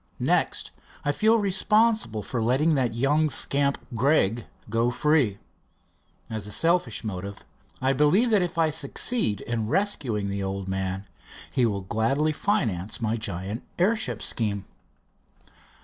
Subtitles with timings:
[0.17, 0.71] Next,
[1.05, 5.37] I feel responsible for letting that young scamp, Gregg, go free.
[6.27, 7.45] At a selfish motive,
[7.83, 11.05] I believe that if I succeed in rescuing the old man
[11.51, 14.65] he will gladly finance my giant airship scheme."